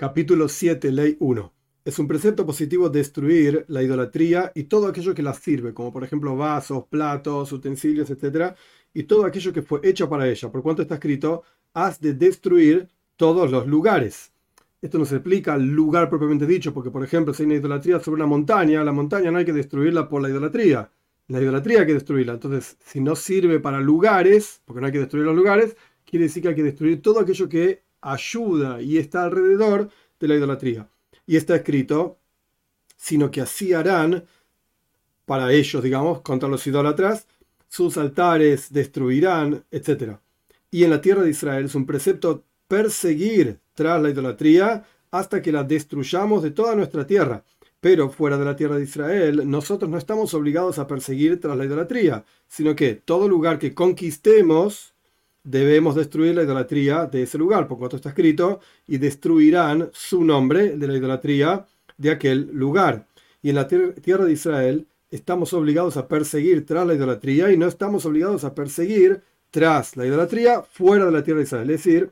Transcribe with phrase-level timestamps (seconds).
[0.00, 1.52] Capítulo 7, Ley 1.
[1.84, 6.02] Es un precepto positivo destruir la idolatría y todo aquello que la sirve, como por
[6.02, 8.54] ejemplo vasos, platos, utensilios, etc.
[8.94, 10.50] Y todo aquello que fue hecho para ella.
[10.50, 11.42] Por cuanto está escrito,
[11.74, 14.32] has de destruir todos los lugares.
[14.80, 18.00] Esto no se explica al lugar propiamente dicho, porque por ejemplo, si hay una idolatría
[18.00, 20.90] sobre una montaña, la montaña no hay que destruirla por la idolatría.
[21.28, 22.32] La idolatría hay que destruirla.
[22.32, 26.42] Entonces, si no sirve para lugares, porque no hay que destruir los lugares, quiere decir
[26.42, 30.88] que hay que destruir todo aquello que ayuda y está alrededor de la idolatría.
[31.26, 32.18] Y está escrito,
[32.96, 34.24] sino que así harán
[35.24, 37.26] para ellos, digamos, contra los idólatras,
[37.68, 40.16] sus altares destruirán, etc.
[40.70, 45.52] Y en la tierra de Israel es un precepto perseguir tras la idolatría hasta que
[45.52, 47.44] la destruyamos de toda nuestra tierra.
[47.80, 51.64] Pero fuera de la tierra de Israel, nosotros no estamos obligados a perseguir tras la
[51.64, 54.89] idolatría, sino que todo lugar que conquistemos,
[55.42, 60.76] debemos destruir la idolatría de ese lugar, por cuanto está escrito, y destruirán su nombre
[60.76, 61.66] de la idolatría
[61.96, 63.06] de aquel lugar.
[63.42, 67.66] Y en la tierra de Israel estamos obligados a perseguir tras la idolatría y no
[67.66, 71.70] estamos obligados a perseguir tras la idolatría fuera de la tierra de Israel.
[71.70, 72.10] Es decir,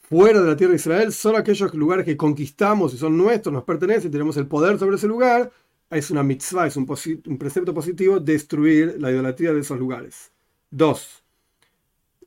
[0.00, 3.64] fuera de la tierra de Israel, solo aquellos lugares que conquistamos y son nuestros, nos
[3.64, 5.52] pertenecen, tenemos el poder sobre ese lugar,
[5.90, 6.86] es una mitzvah, es un,
[7.26, 10.32] un precepto positivo destruir la idolatría de esos lugares.
[10.70, 11.19] Dos,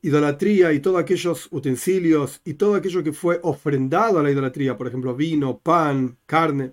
[0.04, 4.86] idolatría y todos aquellos utensilios y todo aquello que fue ofrendado a la idolatría, por
[4.86, 6.72] ejemplo, vino, pan, carne,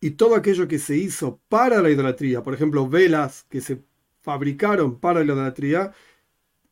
[0.00, 3.82] y todo aquello que se hizo para la idolatría, por ejemplo, velas que se
[4.20, 5.92] fabricaron para la idolatría,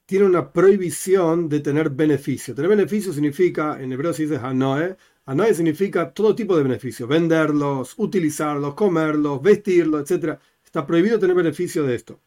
[0.04, 2.56] tiene una prohibición de tener beneficio.
[2.56, 7.94] Tener beneficio significa, en hebreo se dice hanoe, hanoe significa todo tipo de beneficio, venderlos,
[7.98, 10.40] utilizarlos, comerlos, vestirlos, etc.
[10.64, 12.20] Está prohibido tener beneficio de esto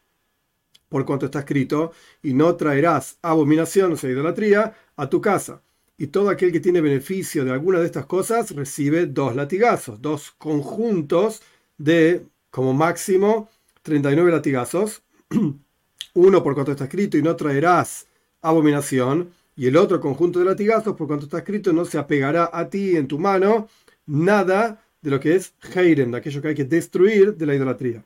[0.88, 5.62] por cuanto está escrito, y no traerás abominación, o sea, idolatría, a tu casa.
[5.96, 10.32] Y todo aquel que tiene beneficio de alguna de estas cosas recibe dos latigazos, dos
[10.38, 11.42] conjuntos
[11.76, 13.48] de, como máximo,
[13.82, 15.02] 39 latigazos.
[16.14, 18.06] Uno por cuanto está escrito, y no traerás
[18.42, 19.30] abominación.
[19.56, 22.96] Y el otro conjunto de latigazos, por cuanto está escrito, no se apegará a ti
[22.96, 23.68] en tu mano
[24.06, 28.04] nada de lo que es Heiren, de aquello que hay que destruir de la idolatría.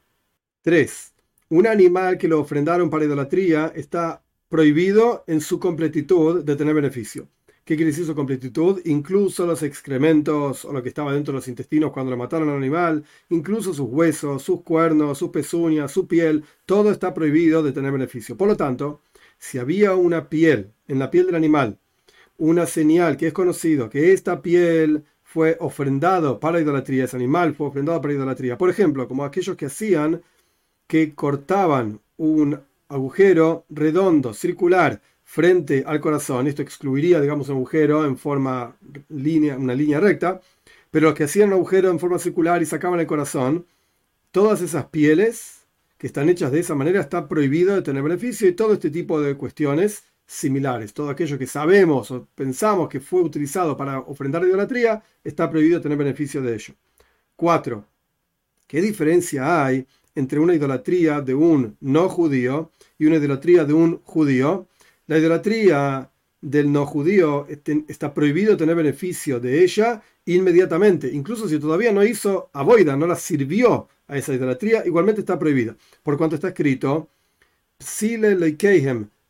[0.62, 1.11] 3
[1.52, 7.28] un animal que lo ofrendaron para idolatría está prohibido en su completitud de tener beneficio.
[7.62, 8.80] ¿Qué quiere decir su completitud?
[8.86, 12.56] Incluso los excrementos o lo que estaba dentro de los intestinos cuando lo mataron al
[12.56, 17.92] animal, incluso sus huesos, sus cuernos, sus pezuñas, su piel, todo está prohibido de tener
[17.92, 18.34] beneficio.
[18.34, 19.02] Por lo tanto,
[19.38, 21.78] si había una piel en la piel del animal,
[22.38, 27.66] una señal que es conocido que esta piel fue ofrendado para idolatría, ese animal fue
[27.66, 28.56] ofrendado para idolatría.
[28.56, 30.22] Por ejemplo, como aquellos que hacían
[30.92, 32.60] que cortaban un
[32.90, 36.46] agujero redondo, circular, frente al corazón.
[36.46, 38.76] Esto excluiría, digamos, un agujero en forma
[39.08, 40.42] línea, una línea recta.
[40.90, 43.64] Pero los que hacían un agujero en forma circular y sacaban el corazón,
[44.32, 45.62] todas esas pieles
[45.96, 49.18] que están hechas de esa manera está prohibido de tener beneficio y todo este tipo
[49.18, 50.92] de cuestiones similares.
[50.92, 55.96] Todo aquello que sabemos o pensamos que fue utilizado para ofrendar idolatría está prohibido tener
[55.96, 56.74] beneficio de ello.
[57.36, 57.82] 4.
[58.66, 64.00] ¿Qué diferencia hay entre una idolatría de un no judío y una idolatría de un
[64.04, 64.68] judío.
[65.06, 71.58] La idolatría del no judío este, está prohibido tener beneficio de ella inmediatamente, incluso si
[71.58, 76.36] todavía no hizo aboida, no la sirvió a esa idolatría, igualmente está prohibida, por cuanto
[76.36, 77.08] está escrito,
[77.78, 78.36] Sile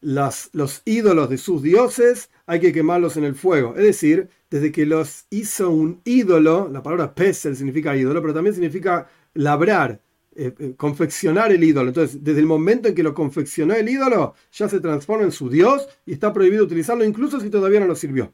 [0.02, 3.74] las, los ídolos de sus dioses hay que quemarlos en el fuego.
[3.76, 8.54] Es decir, desde que los hizo un ídolo, la palabra pesel significa ídolo, pero también
[8.54, 10.00] significa labrar,
[10.34, 11.88] eh, eh, confeccionar el ídolo.
[11.88, 15.50] Entonces, desde el momento en que lo confeccionó el ídolo, ya se transforma en su
[15.50, 18.32] Dios y está prohibido utilizarlo, incluso si todavía no lo sirvió.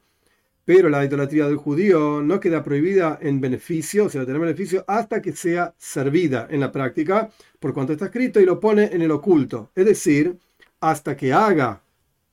[0.63, 5.21] Pero la idolatría del judío no queda prohibida en beneficio, o sea, tener beneficio, hasta
[5.21, 7.29] que sea servida en la práctica,
[7.59, 9.71] por cuanto está escrito y lo pone en el oculto.
[9.75, 10.37] Es decir,
[10.79, 11.81] hasta que haga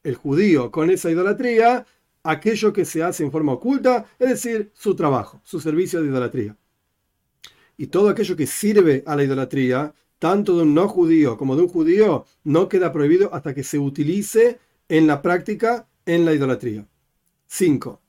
[0.05, 1.87] el judío con esa idolatría
[2.23, 6.57] aquello que se hace en forma oculta, es decir, su trabajo, su servicio de idolatría
[7.77, 11.63] y todo aquello que sirve a la idolatría, tanto de un no judío como de
[11.63, 14.59] un judío, no queda prohibido hasta que se utilice
[14.89, 16.87] en la práctica en la idolatría.
[17.49, 18.01] 5.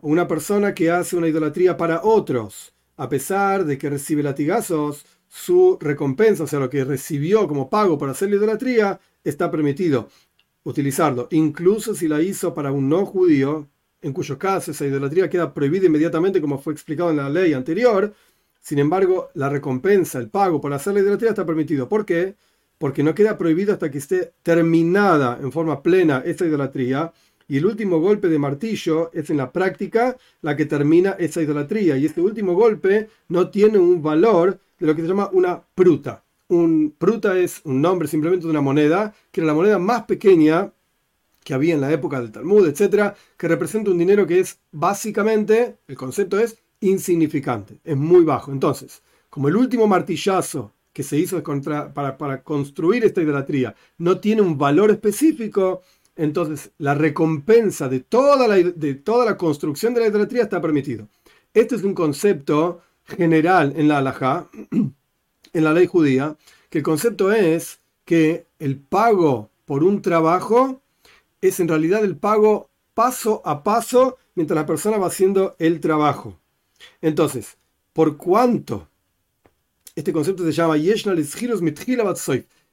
[0.00, 5.76] Una persona que hace una idolatría para otros, a pesar de que recibe latigazos, su
[5.80, 10.08] recompensa, o sea, lo que recibió como pago por hacer la idolatría, está permitido
[10.62, 13.68] utilizarlo, incluso si la hizo para un no judío,
[14.02, 18.14] en cuyo caso esa idolatría queda prohibida inmediatamente, como fue explicado en la ley anterior,
[18.66, 21.88] sin embargo, la recompensa, el pago por hacer la idolatría está permitido.
[21.88, 22.34] ¿Por qué?
[22.78, 27.12] Porque no queda prohibido hasta que esté terminada en forma plena esta idolatría
[27.46, 31.96] Y el último golpe de martillo es en la práctica la que termina esa idolatría.
[31.96, 36.24] Y este último golpe no tiene un valor de lo que se llama una pruta.
[36.48, 40.72] Un pruta es un nombre simplemente de una moneda, que era la moneda más pequeña
[41.44, 45.76] que había en la época del Talmud, etcétera, que representa un dinero que es básicamente,
[45.86, 48.52] el concepto es insignificante, es muy bajo.
[48.52, 51.42] Entonces, como el último martillazo que se hizo
[51.92, 55.82] para, para construir esta idolatría no tiene un valor específico,
[56.16, 61.08] entonces la recompensa de toda la, de toda la construcción de la idolatría está permitido.
[61.52, 66.36] Este es un concepto general en la halajá, en la ley judía,
[66.70, 70.80] que el concepto es que el pago por un trabajo
[71.40, 76.38] es en realidad el pago paso a paso mientras la persona va haciendo el trabajo.
[77.00, 77.56] Entonces,
[77.92, 78.88] ¿por cuánto
[79.94, 80.76] este concepto se llama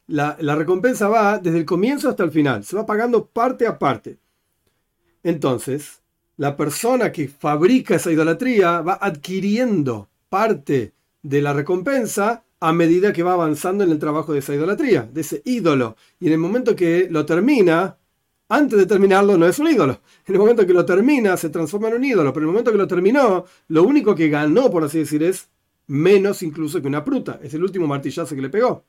[0.07, 3.79] la, la recompensa va desde el comienzo hasta el final, se va pagando parte a
[3.79, 4.17] parte.
[5.23, 6.01] Entonces,
[6.35, 10.91] la persona que fabrica esa idolatría va adquiriendo parte
[11.21, 15.21] de la recompensa a medida que va avanzando en el trabajo de esa idolatría, de
[15.21, 15.95] ese ídolo.
[16.19, 17.97] Y en el momento que lo termina,
[18.53, 19.99] antes de terminarlo no es un ídolo.
[20.27, 22.71] En el momento que lo termina se transforma en un ídolo, pero en el momento
[22.71, 25.49] que lo terminó, lo único que ganó, por así decir, es
[25.87, 27.39] menos incluso que una pruta.
[27.41, 28.85] Es el último martillazo que le pegó.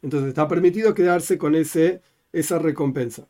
[0.00, 2.00] Entonces está permitido quedarse con ese,
[2.32, 3.28] esa recompensa.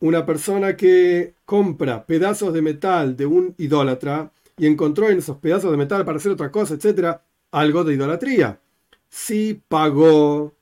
[0.00, 5.70] Una persona que compra pedazos de metal de un idólatra y encontró en esos pedazos
[5.70, 7.22] de metal para hacer otra cosa, etcétera,
[7.52, 8.60] algo de idolatría.
[9.08, 10.54] Sí pagó,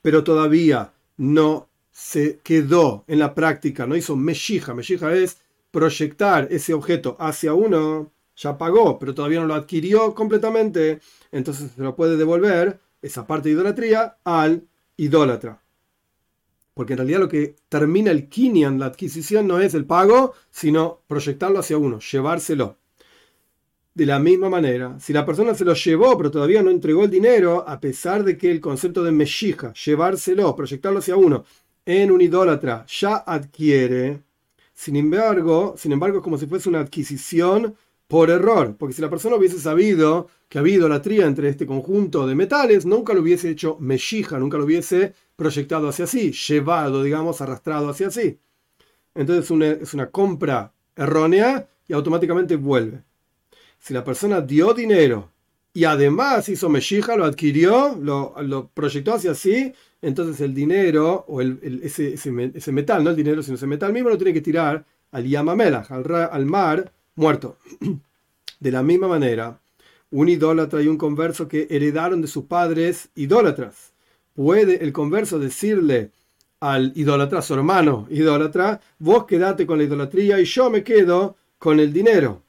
[0.00, 4.74] pero todavía no se quedó en la práctica, no hizo meshija.
[4.74, 5.38] Meshija es
[5.70, 11.00] proyectar ese objeto hacia uno ya pagó, pero todavía no lo adquirió completamente,
[11.32, 15.62] entonces se lo puede devolver, esa parte de idolatría, al idólatra.
[16.74, 21.00] Porque en realidad lo que termina el kinyan, la adquisición, no es el pago, sino
[21.06, 22.76] proyectarlo hacia uno, llevárselo.
[23.94, 27.10] De la misma manera, si la persona se lo llevó, pero todavía no entregó el
[27.10, 31.46] dinero, a pesar de que el concepto de meshija, llevárselo, proyectarlo hacia uno,
[31.86, 34.22] en un idólatra, ya adquiere,
[34.74, 37.76] sin embargo, sin embargo, es como si fuese una adquisición
[38.08, 42.34] por error, porque si la persona hubiese sabido que había idolatría entre este conjunto de
[42.34, 47.88] metales, nunca lo hubiese hecho meshija, nunca lo hubiese proyectado hacia sí, llevado, digamos, arrastrado
[47.88, 48.38] hacia sí.
[49.14, 49.50] Entonces
[49.82, 53.02] es una compra errónea y automáticamente vuelve.
[53.78, 55.30] Si la persona dio dinero
[55.76, 62.72] y además hizo meshija, lo adquirió, lo, proyectó hacia sí, entonces el dinero, o ese,
[62.72, 66.14] metal, no el dinero, sino ese metal mismo, lo tiene que tirar al Yamamela, al,
[66.32, 67.58] al mar, muerto.
[68.60, 69.60] De la misma manera,
[70.12, 73.92] un idólatra y un converso que heredaron de sus padres idólatras.
[74.32, 76.10] ¿Puede el converso decirle
[76.58, 81.80] al idólatra, su hermano idólatra, vos quedate con la idolatría y yo me quedo con
[81.80, 82.44] el dinero?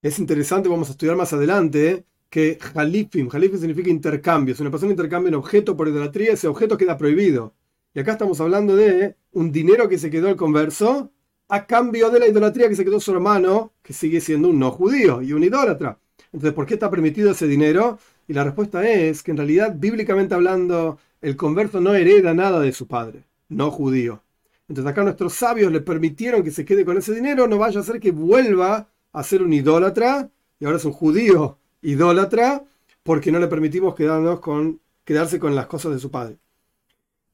[0.00, 4.54] Es interesante, vamos a estudiar más adelante, que halifim, halifim significa intercambio.
[4.54, 7.54] Si una persona intercambia un objeto por idolatría, ese objeto queda prohibido.
[7.92, 11.10] Y acá estamos hablando de un dinero que se quedó el converso
[11.48, 14.70] a cambio de la idolatría que se quedó su hermano, que sigue siendo un no
[14.70, 15.98] judío y un idólatra.
[16.32, 17.98] Entonces, ¿por qué está permitido ese dinero?
[18.28, 22.72] Y la respuesta es que en realidad, bíblicamente hablando, el converso no hereda nada de
[22.72, 24.22] su padre, no judío.
[24.68, 27.82] Entonces acá nuestros sabios le permitieron que se quede con ese dinero, no vaya a
[27.82, 32.64] ser que vuelva a ser un idólatra, y ahora es un judío idólatra,
[33.02, 36.38] porque no le permitimos quedarnos con, quedarse con las cosas de su padre.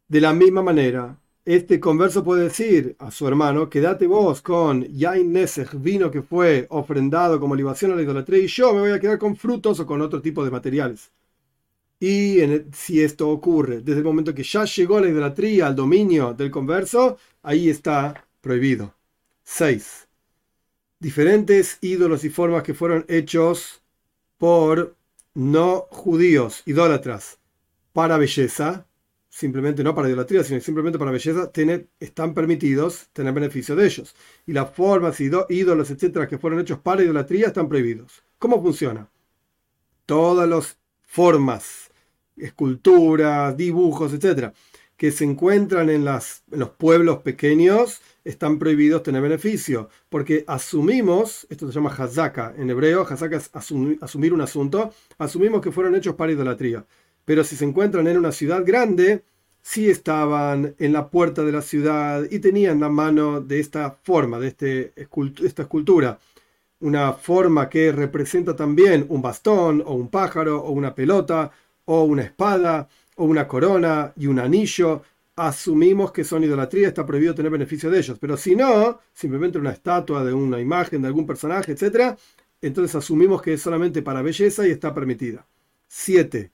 [0.09, 5.33] De la misma manera, este converso puede decir a su hermano, quédate vos con Yain
[5.33, 9.01] Nesech, vino que fue ofrendado como libación a la idolatría, y yo me voy a
[9.01, 11.11] quedar con frutos o con otro tipo de materiales.
[11.99, 12.39] Y
[12.73, 17.17] si esto ocurre desde el momento que ya llegó la idolatría al dominio del converso,
[17.43, 18.95] ahí está prohibido.
[19.45, 20.09] 6.
[20.99, 23.83] Diferentes ídolos y formas que fueron hechos
[24.39, 24.97] por
[25.35, 27.39] no judíos, idólatras,
[27.93, 28.87] para belleza,
[29.29, 31.51] simplemente no para idolatría, sino simplemente para belleza,
[32.01, 34.15] están permitidos tener beneficio de ellos.
[34.47, 38.23] Y las formas, ídolos, etcétera, que fueron hechos para idolatría están prohibidos.
[38.39, 39.09] ¿Cómo funciona?
[40.07, 41.91] Todas las formas,
[42.37, 44.55] esculturas, dibujos, etcétera,
[44.97, 51.73] que se encuentran en, los pueblos pequeños están prohibidos tener beneficio, porque asumimos, esto se
[51.73, 56.85] llama hazaka en hebreo, hazaka es asumir un asunto, asumimos que fueron hechos para idolatría
[57.27, 59.25] pero si se encuentran en una ciudad grande,
[59.61, 64.39] sí estaban en la puerta de la ciudad y tenían la mano de esta forma,
[64.39, 64.93] de este,
[65.45, 66.21] esta escultura.
[66.81, 71.51] Una forma que representa también un bastón o un pájaro o una pelota
[71.85, 75.03] o una espada o una corona y un anillo.
[75.37, 78.19] Asumimos que son idolatría, está prohibido tener beneficio de ellos.
[78.19, 82.17] Pero si no, simplemente una estatua de una imagen de algún personaje, etc.,
[82.63, 85.47] entonces asumimos que es solamente para belleza y está permitida.
[85.89, 86.51] 7.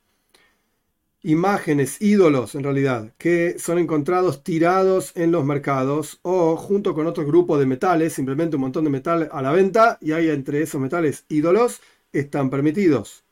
[1.22, 7.24] Imágenes, ídolos en realidad, que son encontrados tirados en los mercados o junto con otro
[7.24, 10.80] grupo de metales, simplemente un montón de metal a la venta y hay entre esos
[10.80, 11.80] metales ídolos,
[12.12, 13.22] están permitidos.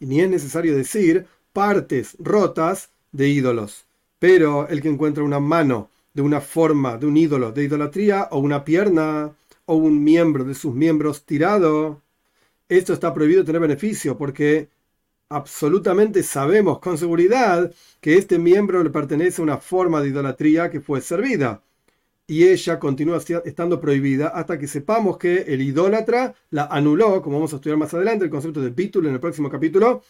[0.00, 3.86] Y ni es necesario decir partes rotas de ídolos.
[4.26, 8.38] Pero el que encuentra una mano de una forma de un ídolo de idolatría o
[8.38, 12.00] una pierna o un miembro de sus miembros tirado,
[12.66, 14.70] esto está prohibido tener beneficio porque
[15.28, 20.80] absolutamente sabemos con seguridad que este miembro le pertenece a una forma de idolatría que
[20.80, 21.62] fue servida.
[22.26, 27.52] Y ella continúa estando prohibida hasta que sepamos que el idólatra la anuló, como vamos
[27.52, 30.02] a estudiar más adelante, el concepto de título en el próximo capítulo,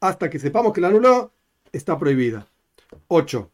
[0.00, 1.30] hasta que sepamos que la anuló,
[1.70, 2.48] está prohibida.
[3.06, 3.48] 8.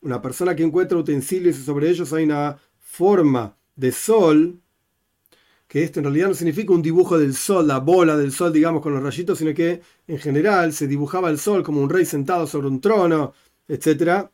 [0.00, 4.60] Una persona que encuentra utensilios y sobre ellos hay una forma de sol,
[5.66, 8.80] que esto en realidad no significa un dibujo del sol, la bola del sol, digamos,
[8.80, 12.46] con los rayitos, sino que en general se dibujaba el sol como un rey sentado
[12.46, 13.34] sobre un trono,
[13.66, 14.28] etc.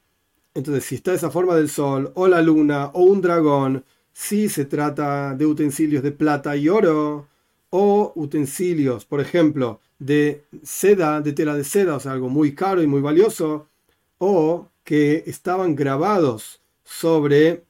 [0.55, 4.67] Entonces, si está esa forma del sol, o la luna, o un dragón, si se
[4.67, 7.27] trata de utensilios de plata y oro,
[7.71, 12.83] o utensilios, por ejemplo, de seda, de tela de seda, o sea, algo muy caro
[12.83, 13.69] y muy valioso,
[14.19, 17.65] o que estaban grabados sobre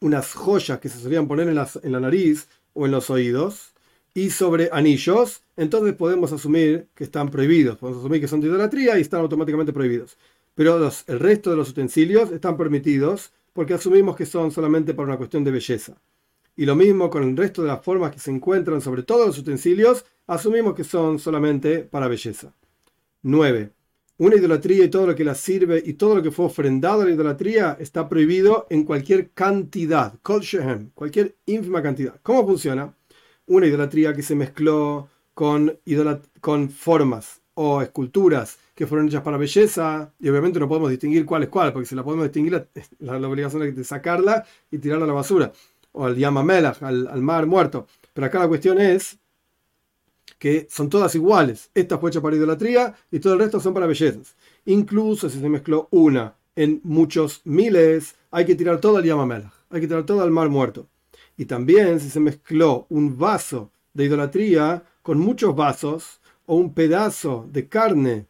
[0.00, 3.74] unas joyas que se solían poner en, en la nariz o en los oídos,
[4.14, 8.98] y sobre anillos, entonces podemos asumir que están prohibidos, podemos asumir que son de idolatría
[8.98, 10.16] y están automáticamente prohibidos.
[10.54, 15.16] Pero el resto de los utensilios están permitidos porque asumimos que son solamente para una
[15.16, 15.96] cuestión de belleza.
[16.56, 19.38] Y lo mismo con el resto de las formas que se encuentran sobre todos los
[19.38, 22.52] utensilios, asumimos que son solamente para belleza.
[23.22, 23.70] 9.
[24.20, 27.04] Una idolatría y todo lo que la sirve y todo lo que fue ofrendado a
[27.06, 32.20] la idolatría está prohibido en cualquier cantidad, cualquier ínfima cantidad.
[32.22, 32.94] ¿Cómo funciona?
[33.46, 35.78] Una idolatría que se mezcló con,
[36.42, 41.44] con formas o esculturas que fueron hechas para belleza, y obviamente no podemos distinguir cuál
[41.44, 42.52] es cuál, porque si la podemos distinguir,
[42.98, 45.50] la, la obligación es sacarla y tirarla a la basura,
[45.92, 47.86] o al Yamamelach, al, al mar muerto.
[48.12, 49.18] Pero acá la cuestión es
[50.40, 51.70] que son todas iguales.
[51.74, 54.34] Esta fue hecha para idolatría y todo el resto son para bellezas.
[54.64, 59.82] Incluso si se mezcló una en muchos miles, hay que tirar todo al Yamamela, hay
[59.82, 60.88] que tirar todo al mar muerto.
[61.36, 67.46] Y también si se mezcló un vaso de idolatría con muchos vasos o un pedazo
[67.52, 68.26] de carne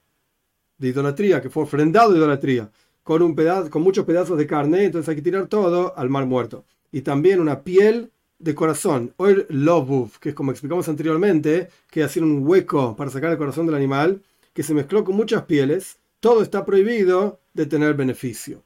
[0.78, 2.72] de idolatría que fue ofrendado de idolatría
[3.04, 6.26] con, un pedazo, con muchos pedazos de carne, entonces hay que tirar todo al mar
[6.26, 6.64] muerto.
[6.90, 8.10] Y también una piel
[8.40, 13.10] de corazón, o el lobuv, que es como explicamos anteriormente, que hacía un hueco para
[13.10, 14.22] sacar el corazón del animal,
[14.54, 18.62] que se mezcló con muchas pieles, todo está prohibido de tener beneficio.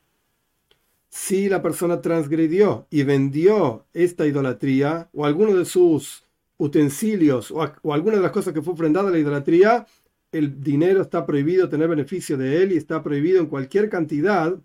[1.09, 6.25] Si la persona transgredió y vendió esta idolatría, o alguno de sus
[6.57, 9.87] utensilios, o, o alguna de las cosas que fue ofrendada a la idolatría,
[10.31, 14.57] el dinero está prohibido tener beneficio de él y está prohibido en cualquier cantidad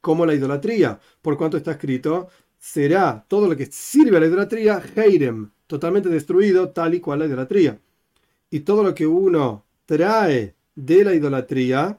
[0.00, 2.28] como la idolatría, por cuanto está escrito,
[2.62, 7.26] será todo lo que sirve a la idolatría, Heirem, totalmente destruido, tal y cual la
[7.26, 7.80] idolatría.
[8.50, 11.98] Y todo lo que uno trae de la idolatría,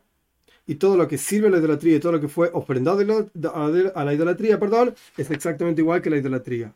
[0.65, 3.01] y todo lo que sirve a la idolatría, y todo lo que fue ofrendado
[3.53, 6.73] a la idolatría, perdón, es exactamente igual que la idolatría.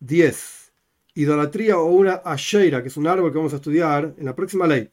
[0.00, 0.72] 10.
[1.14, 4.66] Idolatría o una asheira, que es un árbol que vamos a estudiar en la próxima
[4.66, 4.88] ley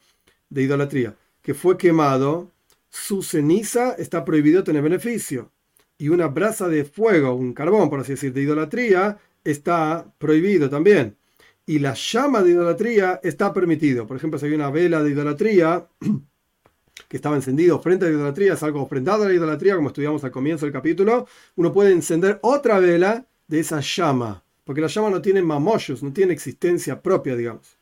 [0.50, 2.50] de idolatría, que fue quemado,
[2.90, 5.50] su ceniza está prohibido tener beneficio
[5.98, 11.16] y una brasa de fuego, un carbón, por así decir, de idolatría, está prohibido también.
[11.64, 14.06] Y la llama de idolatría está permitido.
[14.06, 15.86] Por ejemplo, si hay una vela de idolatría
[17.08, 20.22] que estaba encendido frente a la idolatría, es algo ofrendado a la idolatría, como estudiamos
[20.24, 21.26] al comienzo del capítulo,
[21.56, 26.12] uno puede encender otra vela de esa llama, porque la llama no tiene mamoyos, no
[26.12, 27.78] tiene existencia propia, digamos.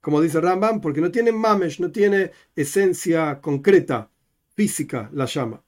[0.00, 4.10] Como dice Rambam, porque no tiene mamesh, no tiene esencia concreta,
[4.54, 5.62] física, la llama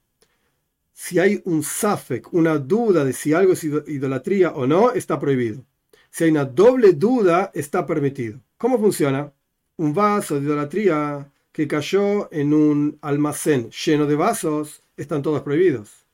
[0.93, 5.65] si hay un safek, una duda de si algo es idolatría o no, está prohibido.
[6.11, 8.41] Si hay una doble duda, está permitido.
[8.59, 9.33] ¿Cómo funciona?
[9.77, 16.07] Un vaso de idolatría que cayó en un almacén lleno de vasos, están todos prohibidos.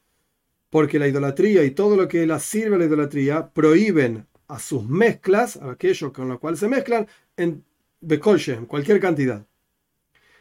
[0.70, 4.88] Porque la idolatría y todo lo que la sirve a la idolatría prohíben a sus
[4.88, 7.06] mezclas, a aquellos con los cuales se mezclan,
[7.36, 7.64] en
[8.00, 9.44] en cualquier cantidad.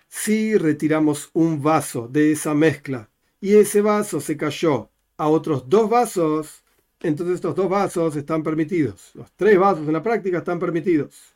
[0.08, 5.90] Si retiramos un vaso de esa mezcla y ese vaso se cayó a otros dos
[5.90, 6.64] vasos,
[7.02, 9.12] entonces estos dos vasos están permitidos.
[9.14, 11.36] Los tres vasos en la práctica están permitidos.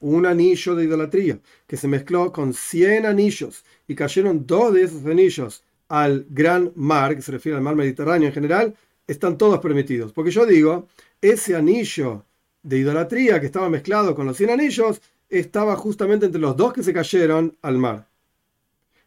[0.00, 5.04] Un anillo de idolatría que se mezcló con 100 anillos y cayeron dos de esos
[5.06, 8.74] anillos al gran mar, que se refiere al mar Mediterráneo en general,
[9.06, 10.12] están todos permitidos.
[10.12, 10.88] Porque yo digo,
[11.20, 12.24] ese anillo
[12.62, 16.82] de idolatría que estaba mezclado con los 100 anillos estaba justamente entre los dos que
[16.82, 18.08] se cayeron al mar.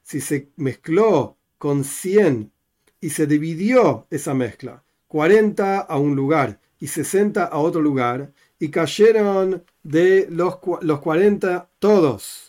[0.01, 2.51] Si se mezcló con 100
[3.01, 8.69] y se dividió esa mezcla, 40 a un lugar y 60 a otro lugar, y
[8.69, 12.47] cayeron de los, los 40 todos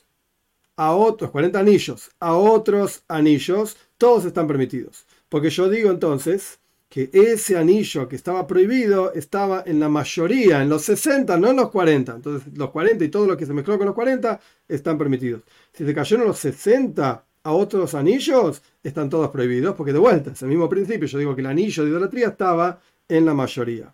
[0.79, 5.07] a otros 40 anillos, a otros anillos, todos están permitidos.
[5.29, 10.69] Porque yo digo entonces que ese anillo que estaba prohibido estaba en la mayoría, en
[10.69, 12.15] los 60, no en los 40.
[12.15, 15.43] Entonces los 40 y todo lo que se mezcló con los 40 están permitidos.
[15.73, 20.43] Si se cayeron los 60 a otros anillos, están todos prohibidos, porque de vuelta, es
[20.43, 21.07] el mismo principio.
[21.09, 23.93] Yo digo que el anillo de idolatría estaba en la mayoría.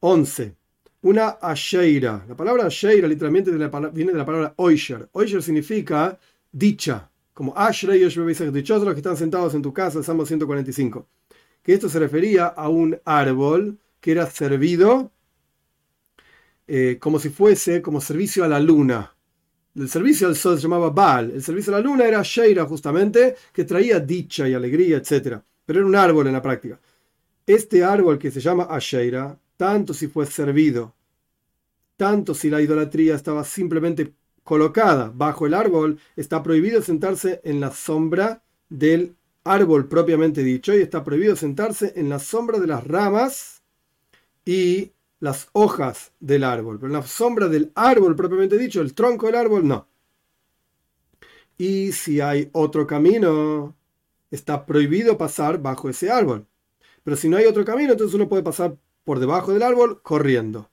[0.00, 0.54] 11.
[1.02, 2.24] Una asheira.
[2.28, 5.08] La palabra asheira literalmente viene de la palabra oisher.
[5.12, 6.18] Oisher significa
[6.50, 11.06] dicha, como ashrei dichosos los que están sentados en tu casa, Salmo 145
[11.68, 15.12] que esto se refería a un árbol que era servido
[16.66, 19.14] eh, como si fuese como servicio a la luna.
[19.78, 23.36] El servicio al sol se llamaba Baal, el servicio a la luna era Sheira justamente,
[23.52, 25.40] que traía dicha y alegría, etc.
[25.64, 26.80] Pero era un árbol en la práctica.
[27.46, 30.96] Este árbol que se llama Asheira, tanto si fue servido,
[31.96, 37.70] tanto si la idolatría estaba simplemente colocada bajo el árbol, está prohibido sentarse en la
[37.70, 43.62] sombra del árbol propiamente dicho y está prohibido sentarse en la sombra de las ramas
[44.44, 46.78] y las hojas del árbol.
[46.78, 49.88] Pero la sombra del árbol propiamente dicho, el tronco del árbol, no.
[51.56, 53.74] Y si hay otro camino,
[54.30, 56.46] está prohibido pasar bajo ese árbol.
[57.02, 60.70] Pero si no hay otro camino, entonces uno puede pasar por debajo del árbol corriendo.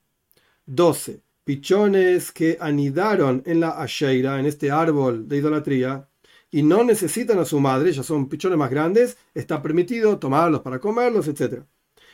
[0.65, 1.21] 12.
[1.43, 6.07] Pichones que anidaron en la asheira, en este árbol de idolatría,
[6.51, 10.79] y no necesitan a su madre, ya son pichones más grandes, está permitido tomarlos para
[10.79, 11.63] comerlos, etc.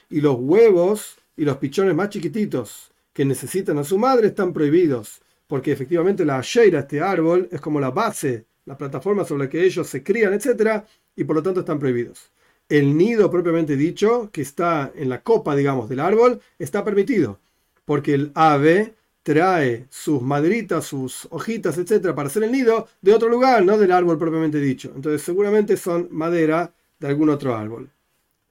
[0.09, 5.21] Y los huevos y los pichones más chiquititos que necesitan a su madre están prohibidos,
[5.47, 9.63] porque efectivamente la asheira, este árbol, es como la base, la plataforma sobre la que
[9.63, 10.83] ellos se crían, etc.
[11.15, 12.31] Y por lo tanto están prohibidos.
[12.69, 17.39] El nido propiamente dicho, que está en la copa, digamos, del árbol, está permitido,
[17.83, 23.29] porque el ave trae sus maderitas, sus hojitas, etcétera, para hacer el nido de otro
[23.29, 24.91] lugar, no del árbol propiamente dicho.
[24.95, 27.89] Entonces, seguramente son madera de algún otro árbol.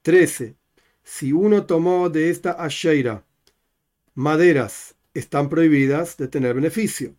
[0.03, 0.55] 13.
[1.13, 3.25] Si uno tomó de esta asheira
[4.15, 7.17] maderas, están prohibidas de tener beneficio.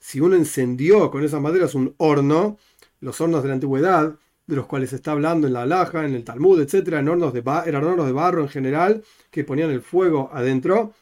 [0.00, 2.56] Si uno encendió con esas maderas un horno,
[3.00, 6.14] los hornos de la antigüedad, de los cuales se está hablando en la alhaja, en
[6.14, 9.82] el Talmud, etcétera, en hornos de eran hornos de barro en general, que ponían el
[9.82, 10.94] fuego adentro,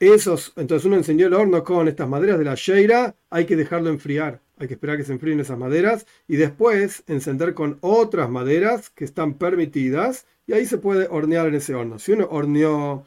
[0.00, 3.88] esos, entonces uno encendió el horno con estas maderas de la sheira, hay que dejarlo
[3.88, 8.90] enfriar, hay que esperar que se enfríen esas maderas y después encender con otras maderas
[8.90, 11.98] que están permitidas y ahí se puede hornear en ese horno.
[11.98, 13.06] Si uno horneó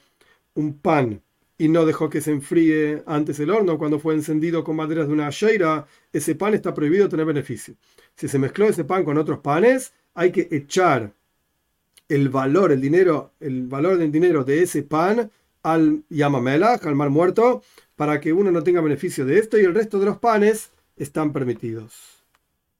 [0.55, 1.21] un pan
[1.57, 5.13] y no dejó que se enfríe antes el horno cuando fue encendido con maderas de
[5.13, 7.75] una sheira, ese pan está prohibido tener beneficio.
[8.15, 11.13] Si se mezcló ese pan con otros panes, hay que echar
[12.10, 15.29] el valor, el dinero, el valor del dinero de ese pan
[15.63, 17.62] al Yamamela, al mar muerto,
[17.95, 21.31] para que uno no tenga beneficio de esto y el resto de los panes están
[21.33, 22.23] permitidos.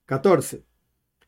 [0.06, 0.63] 14.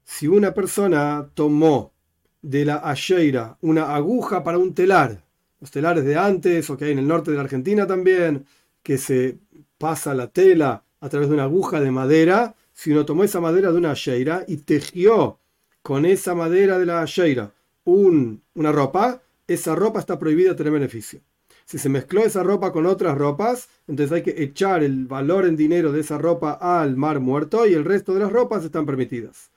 [0.03, 1.93] Si una persona tomó
[2.41, 5.23] de la asheira una aguja para un telar,
[5.59, 8.45] los telares de antes o que hay en el norte de la Argentina también,
[8.81, 9.37] que se
[9.77, 13.71] pasa la tela a través de una aguja de madera, si uno tomó esa madera
[13.71, 15.39] de una asheira y tejió
[15.81, 21.21] con esa madera de la asheira un, una ropa, esa ropa está prohibida tener beneficio.
[21.69, 25.55] Si se mezcló esa ropa con otras ropas, entonces hay que echar el valor en
[25.55, 29.51] dinero de esa ropa al mar muerto y el resto de las ropas están permitidas.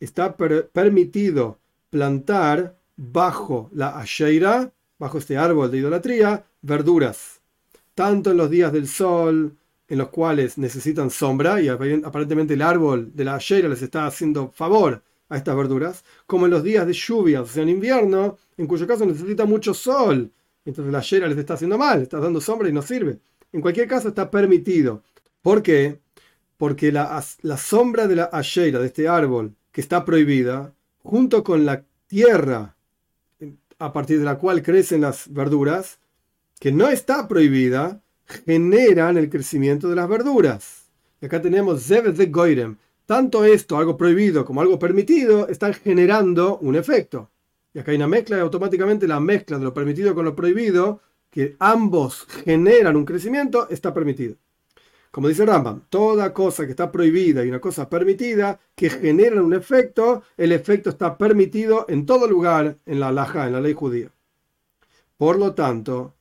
[0.00, 1.58] Está permitido
[1.90, 7.42] plantar bajo la asheira, bajo este árbol de idolatría, verduras,
[7.94, 9.54] tanto en los días del sol,
[9.86, 14.50] en los cuales necesitan sombra, y aparentemente el árbol de la asheira les está haciendo
[14.50, 18.66] favor a estas verduras, como en los días de lluvia, o sea, en invierno, en
[18.66, 20.32] cuyo caso necesita mucho sol,
[20.64, 23.18] entonces la yera les está haciendo mal, está dando sombra y no sirve.
[23.52, 25.02] En cualquier caso está permitido.
[25.42, 26.00] ¿Por qué?
[26.56, 31.64] Porque la, la sombra de la ashera, de este árbol, que está prohibida, junto con
[31.64, 32.76] la tierra
[33.78, 35.98] a partir de la cual crecen las verduras,
[36.60, 40.90] que no está prohibida, generan el crecimiento de las verduras.
[41.20, 42.76] Y acá tenemos Zebed de Goirem.
[43.06, 47.30] Tanto esto, algo prohibido, como algo permitido, están generando un efecto.
[47.72, 51.00] Y acá hay una mezcla y automáticamente la mezcla de lo permitido con lo prohibido,
[51.30, 54.36] que ambos generan un crecimiento, está permitido.
[55.10, 59.54] Como dice Rambam, toda cosa que está prohibida y una cosa permitida que generan un
[59.54, 64.12] efecto, el efecto está permitido en todo lugar en la alhaja, en la ley judía.
[65.16, 66.14] Por lo tanto,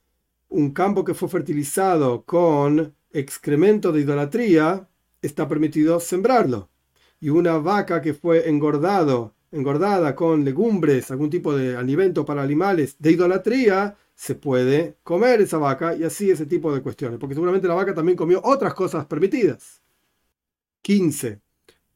[0.50, 4.88] un campo que fue fertilizado con excremento de idolatría,
[5.22, 6.70] está permitido sembrarlo.
[7.20, 12.96] Y una vaca que fue engordado, engordada con legumbres, algún tipo de alimento para animales
[13.00, 17.68] de idolatría, se puede comer esa vaca y así ese tipo de cuestiones, porque seguramente
[17.68, 19.82] la vaca también comió otras cosas permitidas.
[20.82, 21.40] 15.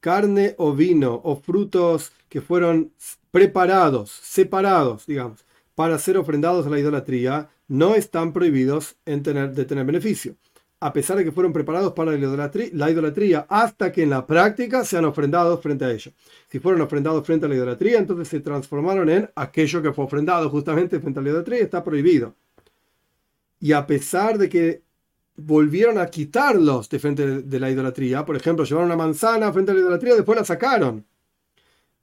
[0.00, 2.92] Carne o vino o frutos que fueron
[3.30, 9.64] preparados, separados, digamos, para ser ofrendados a la idolatría, no están prohibidos en tener, de
[9.64, 10.36] tener beneficio,
[10.80, 14.26] a pesar de que fueron preparados para la idolatría, la idolatría hasta que en la
[14.26, 16.12] práctica sean ofrendados frente a ello.
[16.48, 20.50] Si fueron ofrendados frente a la idolatría, entonces se transformaron en aquello que fue ofrendado
[20.50, 22.34] justamente frente a la idolatría, está prohibido.
[23.60, 24.82] Y a pesar de que
[25.36, 29.74] volvieron a quitarlos de frente de la idolatría, por ejemplo, llevaron una manzana frente a
[29.74, 31.06] la idolatría, después la sacaron,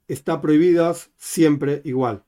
[0.08, 2.24] está prohibidas siempre igual.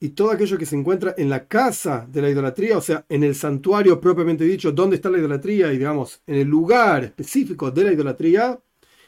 [0.00, 3.24] Y todo aquello que se encuentra en la casa de la idolatría, o sea, en
[3.24, 7.84] el santuario propiamente dicho, donde está la idolatría y digamos, en el lugar específico de
[7.84, 8.60] la idolatría,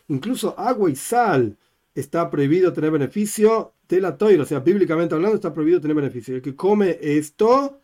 [0.09, 1.57] incluso agua y sal,
[1.95, 6.35] está prohibido tener beneficio de la toira, o sea, bíblicamente hablando está prohibido tener beneficio.
[6.35, 7.81] El que come esto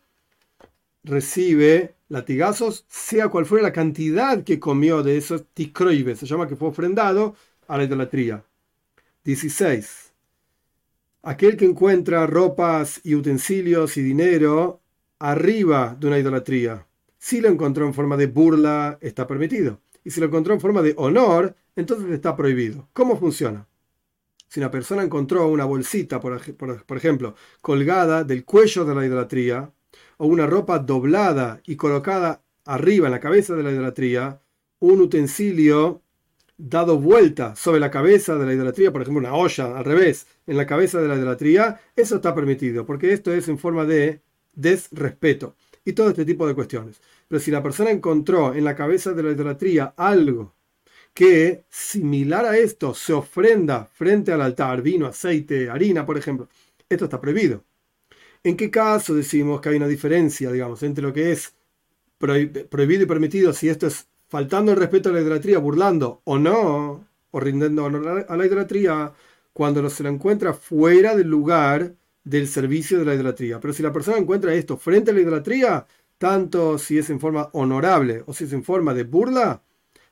[1.03, 6.55] recibe latigazos, sea cual fuera la cantidad que comió de esos tikroibes, se llama que
[6.55, 7.35] fue ofrendado
[7.67, 8.43] a la idolatría.
[9.23, 10.06] 16.
[11.27, 14.79] Aquel que encuentra ropas y utensilios y dinero
[15.19, 16.87] arriba de una idolatría,
[17.17, 19.81] si lo encontró en forma de burla, está permitido.
[20.05, 22.87] Y si lo encontró en forma de honor, entonces está prohibido.
[22.93, 23.67] ¿Cómo funciona?
[24.47, 26.39] Si una persona encontró una bolsita, por,
[26.95, 29.69] ejemplo, colgada del cuello de la idolatría,
[30.15, 34.39] o una ropa doblada y colocada arriba en la cabeza de la idolatría,
[34.79, 36.03] un utensilio
[36.57, 40.57] dado vuelta sobre la cabeza de la idolatría, por ejemplo, una olla al revés en
[40.57, 44.21] la cabeza de la idolatría, eso está permitido, porque esto es en forma de
[44.53, 46.99] desrespeto y todo este tipo de cuestiones.
[47.27, 50.55] Pero si la persona encontró en la cabeza de la idolatría algo
[51.13, 56.47] que similar a esto se ofrenda frente al altar, vino, aceite, harina, por ejemplo,
[56.89, 57.63] esto está prohibido.
[58.43, 61.55] ¿En qué caso decimos que hay una diferencia, digamos, entre lo que es
[62.19, 67.05] prohibido y permitido, si esto es faltando el respeto a la idolatría, burlando o no,
[67.31, 69.13] o rindiendo honor a la idolatría,
[69.53, 73.59] cuando se lo encuentra fuera del lugar del servicio de la idolatría.
[73.59, 75.85] Pero si la persona encuentra esto frente a la idolatría,
[76.17, 79.61] tanto si es en forma honorable o si es en forma de burla,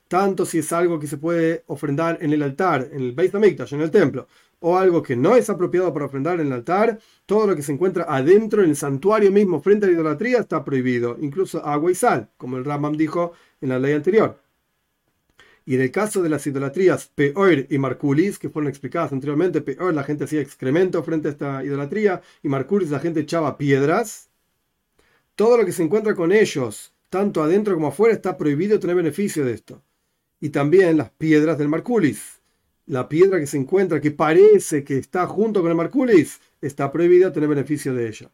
[0.08, 3.74] tanto si es algo que se puede ofrendar en el altar, en el Beit HaMikdash,
[3.74, 4.28] en el templo,
[4.60, 7.72] o algo que no es apropiado para ofrendar en el altar, todo lo que se
[7.72, 11.94] encuentra adentro en el santuario mismo frente a la idolatría está prohibido, incluso agua y
[11.94, 13.32] sal, como el Rambam dijo
[13.66, 14.40] en la ley anterior.
[15.64, 19.92] Y en el caso de las idolatrías Peor y Marculis, que fueron explicadas anteriormente, Peor
[19.92, 24.30] la gente hacía excremento frente a esta idolatría y Marculis la gente echaba piedras,
[25.34, 29.44] todo lo que se encuentra con ellos, tanto adentro como afuera, está prohibido tener beneficio
[29.44, 29.82] de esto
[30.40, 32.40] y también las piedras del Marculis.
[32.86, 37.32] La piedra que se encuentra, que parece que está junto con el Marculis, está prohibida
[37.32, 38.30] tener beneficio de ella.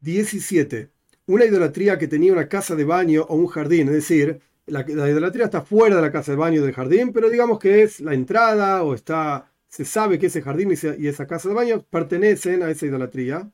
[0.00, 0.88] 17.
[1.30, 5.44] Una idolatría que tenía una casa de baño o un jardín, es decir, la, idolatría
[5.44, 8.82] está fuera de la casa de baño del jardín, pero digamos que es la entrada
[8.82, 12.84] o está, se sabe que ese jardín y esa casa de baño pertenecen a esa
[12.84, 13.48] idolatría.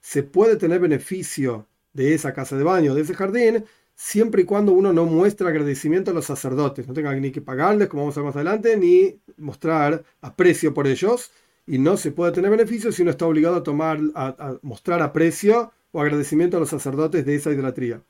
[0.00, 4.72] Se puede tener beneficio de esa casa de baño, de ese jardín, siempre y cuando
[4.72, 8.20] uno no muestra agradecimiento a los sacerdotes, no tenga ni que pagarles, como vamos a
[8.20, 11.32] ver más adelante, ni mostrar aprecio por ellos,
[11.66, 15.70] y no se puede tener beneficio si uno está obligado a tomar, a, mostrar aprecio
[15.92, 18.02] o agradecimiento a los sacerdotes de esa idolatría.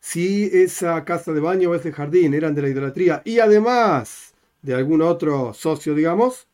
[0.00, 4.74] Si esa casa de baño o ese jardín eran de la idolatría y además de
[4.74, 6.46] algún otro socio, digamos,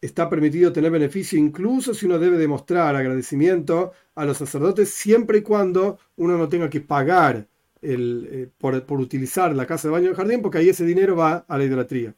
[0.00, 5.42] está permitido tener beneficio incluso si uno debe demostrar agradecimiento a los sacerdotes siempre y
[5.42, 7.46] cuando uno no tenga que pagar
[7.82, 11.58] eh, por, utilizar la casa de baño del jardín, porque ahí ese dinero va a
[11.58, 12.14] la idolatría.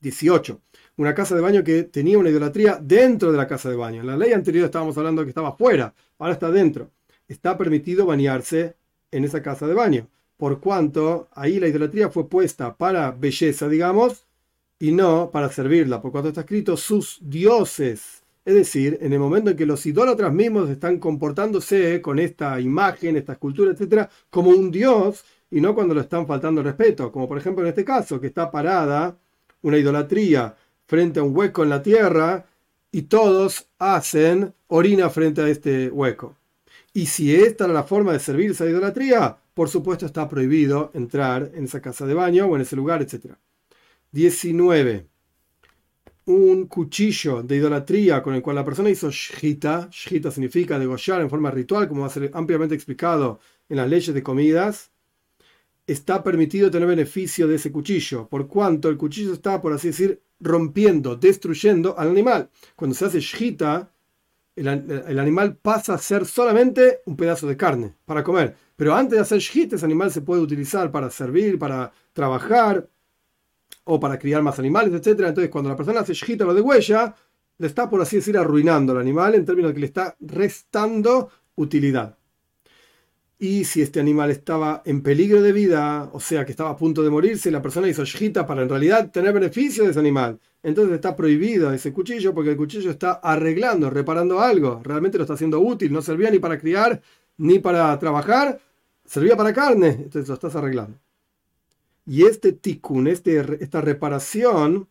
[0.00, 0.60] 18.
[0.96, 4.00] Una casa de baño que tenía una idolatría dentro de la casa de baño.
[4.00, 6.90] En la ley anterior estábamos hablando que estaba fuera, ahora está dentro.
[7.28, 8.76] Está permitido bañarse
[9.10, 14.26] en esa casa de baño, por cuanto ahí la idolatría fue puesta para belleza, digamos,
[14.78, 19.50] y no para servirla, por cuanto está escrito sus dioses es decir, en el momento
[19.50, 24.70] en que los idólatras mismos están comportándose con esta imagen, esta escultura, etcétera, como un
[24.70, 28.28] dios y no cuando lo están faltando respeto, como por ejemplo en este caso, que
[28.28, 29.18] está parada
[29.60, 32.46] una idolatría frente a un hueco en la tierra
[32.90, 36.36] y todos hacen orina frente a este hueco.
[36.92, 41.50] Y si esta era la forma de servir esa idolatría, por supuesto está prohibido entrar
[41.54, 43.34] en esa casa de baño o en ese lugar, etc.
[44.12, 45.06] 19.
[46.26, 49.88] Un cuchillo de idolatría con el cual la persona hizo shita.
[49.90, 54.14] Shita significa degollar en forma ritual, como va a ser ampliamente explicado en las leyes
[54.14, 54.90] de comidas.
[55.86, 60.22] Está permitido tener beneficio de ese cuchillo, por cuanto el cuchillo está, por así decir,
[60.38, 62.50] rompiendo, destruyendo al animal.
[62.76, 63.90] Cuando se hace shita,
[64.58, 68.56] el, animal pasa a ser solamente un pedazo de carne para comer.
[68.76, 72.88] Pero antes de hacer shit, ese animal se puede utilizar para servir, para trabajar
[73.84, 75.20] o para criar más animales, etc.
[75.28, 77.14] Entonces, cuando la persona hace shit lo de huella,
[77.58, 81.30] le está, por así decir, arruinando al animal en términos de que le está restando
[81.56, 82.17] utilidad.
[83.40, 87.04] Y si este animal estaba en peligro de vida, o sea que estaba a punto
[87.04, 90.40] de morirse, la persona hizo shita para en realidad tener beneficio de ese animal.
[90.60, 94.80] Entonces está prohibido ese cuchillo porque el cuchillo está arreglando, reparando algo.
[94.82, 95.92] Realmente lo está haciendo útil.
[95.92, 97.00] No servía ni para criar
[97.36, 98.60] ni para trabajar.
[99.04, 99.88] Servía para carne.
[99.88, 100.98] Entonces lo estás arreglando.
[102.06, 104.88] Y este tikkun, este, esta reparación,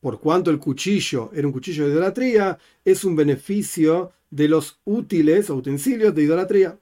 [0.00, 5.48] por cuanto el cuchillo era un cuchillo de idolatría, es un beneficio de los útiles
[5.48, 6.78] o utensilios de idolatría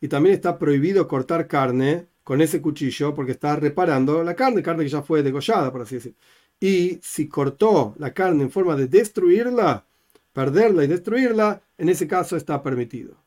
[0.00, 4.84] y también está prohibido cortar carne con ese cuchillo porque está reparando la carne, carne
[4.84, 6.16] que ya fue degollada, por así decir.
[6.60, 9.86] Y si cortó la carne en forma de destruirla,
[10.32, 13.25] perderla y destruirla, en ese caso está permitido.